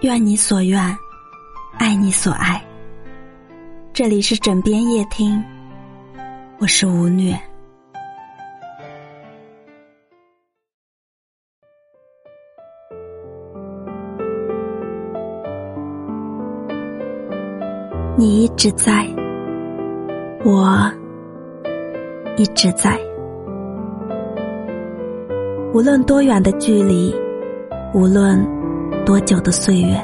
[0.00, 0.80] 愿你所愿，
[1.78, 2.62] 爱你所爱。
[3.92, 5.42] 这里是枕边夜听，
[6.58, 7.38] 我是吴虐。
[18.16, 19.06] 你一直在，
[20.44, 20.90] 我
[22.36, 22.98] 一直在。
[25.72, 27.14] 无论多远的距离，
[27.94, 28.62] 无论。
[29.04, 29.96] 多久的岁月，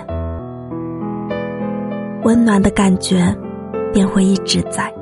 [2.24, 3.32] 温暖的感觉
[3.92, 4.92] 便会一直在。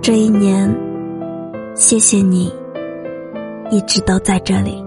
[0.00, 0.72] 这一年，
[1.74, 2.52] 谢谢你
[3.70, 4.84] 一直都在这里，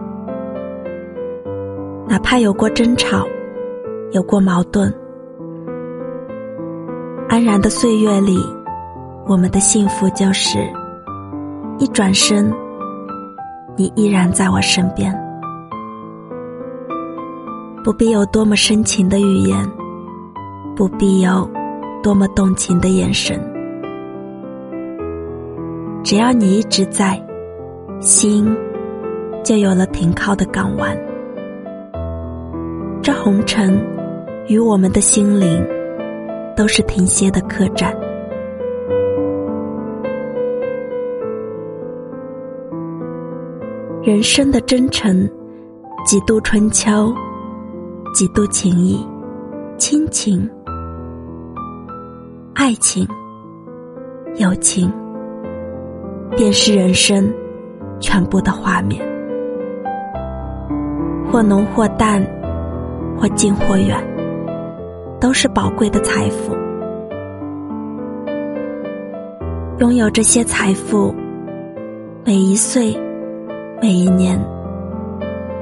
[2.07, 3.27] 哪怕有过争吵，
[4.11, 4.93] 有过矛盾，
[7.27, 8.39] 安然的岁月里，
[9.27, 10.57] 我们的幸福就是
[11.79, 12.49] 一转身，
[13.75, 15.11] 你依然在我身边。
[17.83, 19.57] 不必有多么深情的语言，
[20.75, 21.49] 不必有
[22.03, 23.39] 多么动情的眼神，
[26.03, 27.19] 只要你一直在，
[27.99, 28.55] 心
[29.43, 30.95] 就有了停靠的港湾。
[33.01, 33.83] 这红尘
[34.47, 35.65] 与我们的心灵
[36.55, 37.91] 都是停歇的客栈。
[44.03, 45.29] 人生的征程，
[46.05, 47.13] 几度春秋。
[48.13, 49.07] 几度情谊、
[49.77, 50.49] 亲情、
[52.53, 53.07] 爱情、
[54.35, 54.91] 友情，
[56.35, 57.31] 便是人生
[58.01, 59.01] 全部的画面。
[61.31, 62.21] 或浓或淡，
[63.17, 63.97] 或近或远，
[65.21, 66.53] 都是宝贵的财富。
[69.77, 71.15] 拥有这些财富，
[72.25, 72.93] 每一岁、
[73.81, 74.39] 每一年，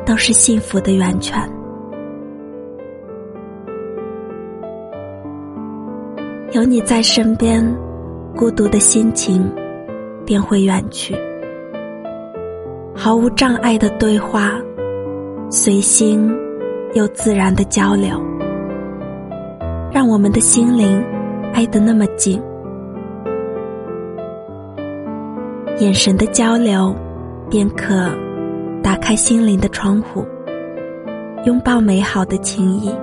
[0.06, 1.40] 都是幸福的源泉。
[6.52, 7.66] 有你在身边，
[8.36, 9.50] 孤独的心情
[10.26, 11.16] 便会远去。
[12.94, 14.52] 毫无障碍的对话，
[15.50, 16.30] 随心
[16.96, 18.22] 又自然的交流，
[19.94, 21.02] 让我们的心灵
[21.54, 22.42] 挨得那么近。
[25.78, 26.94] 眼神的交流，
[27.50, 28.10] 便可
[28.84, 30.26] 打开心灵的窗户，
[31.46, 32.94] 拥抱美好的情谊。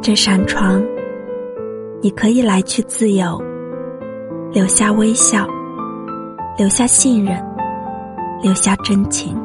[0.00, 0.82] 这扇窗。
[2.04, 3.40] 你可以来去自由，
[4.50, 5.46] 留下微笑，
[6.58, 7.40] 留下信任，
[8.42, 9.40] 留下真情。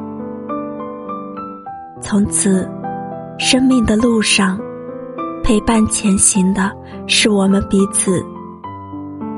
[2.00, 2.68] 从此，
[3.38, 4.58] 生命的路上，
[5.44, 6.72] 陪伴前行的
[7.06, 8.20] 是我们彼此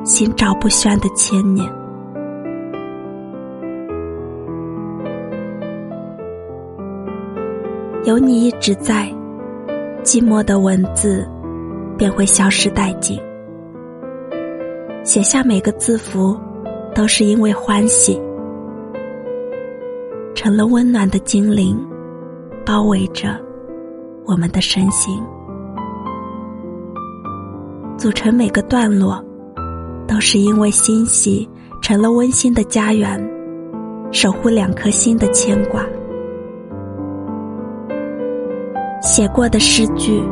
[0.02, 1.70] 心照不宣的牵念。
[8.10, 9.08] 有你一直在，
[10.02, 11.24] 寂寞的文字。
[11.96, 13.20] 便会消失殆尽。
[15.04, 16.34] 写下每个字符，
[16.94, 18.18] 都是因为欢喜，
[20.34, 21.78] 成了温暖的精灵，
[22.64, 23.38] 包围着
[24.24, 25.22] 我们的身心。
[27.98, 29.22] 组成每个段落，
[30.08, 31.46] 都是因为欣喜，
[31.82, 33.22] 成了温馨的家园，
[34.10, 35.84] 守护两颗心的牵挂。
[39.00, 40.22] 写过的诗句。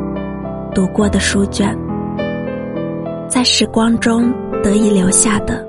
[0.74, 1.76] 读过的书卷，
[3.26, 5.66] 在时光中得以留下的，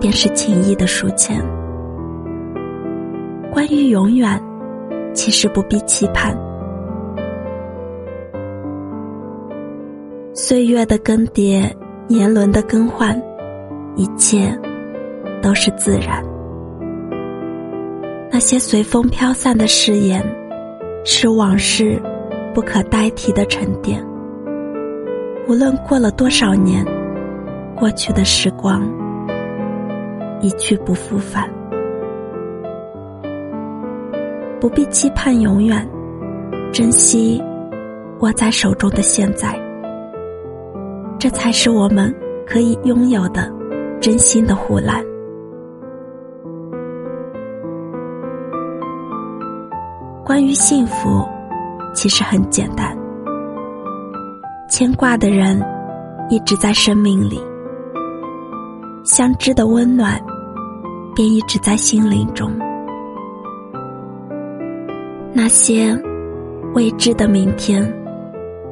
[0.00, 1.44] 便是情谊的书签。
[3.52, 4.40] 关于永远，
[5.12, 6.34] 其实不必期盼。
[10.32, 11.70] 岁月的更迭，
[12.06, 13.20] 年轮的更换，
[13.96, 14.56] 一切
[15.42, 16.24] 都是自然。
[18.30, 20.24] 那些随风飘散的誓言，
[21.06, 21.98] 是往事。
[22.54, 24.02] 不可代替的沉淀。
[25.46, 26.82] 无论过了多少年，
[27.76, 28.82] 过去的时光
[30.40, 31.50] 一去不复返。
[34.58, 35.86] 不必期盼永远，
[36.72, 37.44] 珍惜
[38.20, 39.54] 握在手中的现在，
[41.18, 42.10] 这才是我们
[42.46, 43.52] 可以拥有的
[44.00, 45.04] 真心的护栏。
[50.36, 51.26] 关于幸福。
[51.94, 52.94] 其实很简单，
[54.68, 55.58] 牵挂的人
[56.28, 57.40] 一直在生命里，
[59.02, 60.22] 相知的温暖
[61.14, 62.52] 便一直在心灵中。
[65.32, 65.98] 那些
[66.74, 67.82] 未知的明天，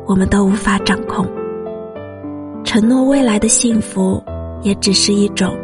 [0.06, 1.26] 我们都无法掌控。
[2.62, 4.22] 承诺未来的幸福，
[4.61, 5.56] 也只是一种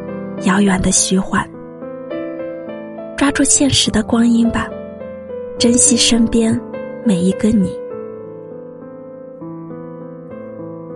[0.45, 1.47] 遥远的虚幻。
[3.19, 4.67] 抓住现实的光阴吧，
[5.61, 6.59] 珍惜身边
[7.05, 7.71] 每一个你，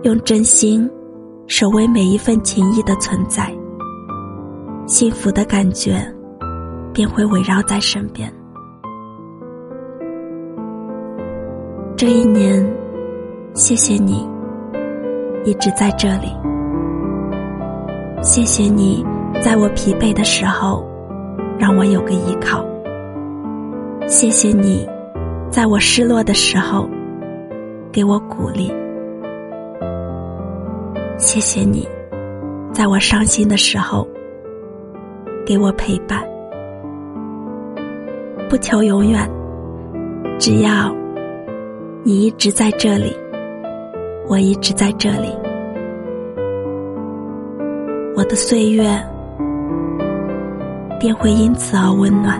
[0.01, 0.89] 用真心
[1.45, 3.55] 守卫每一份情谊的存在，
[4.87, 6.03] 幸福的感觉
[6.91, 8.27] 便会围绕在身边。
[11.95, 12.67] 这一年，
[13.53, 14.27] 谢谢你
[15.43, 16.35] 一直在这里，
[18.23, 19.05] 谢谢你
[19.43, 20.83] 在我疲惫的时候。
[21.57, 22.65] 让我有个依靠。
[24.07, 24.87] 谢谢你，
[25.49, 26.87] 在我失落的时候
[27.91, 28.71] 给我鼓励。
[31.17, 31.87] 谢谢你，
[32.71, 34.07] 在我伤心的时候
[35.43, 36.23] 给我陪伴。
[38.47, 39.27] 不求永远，
[40.37, 40.95] 只要
[42.03, 43.11] 你一直在这里，
[44.27, 45.35] 我一直在这里，
[48.15, 48.85] 我的岁月。
[50.97, 52.39] 便会因此而温暖。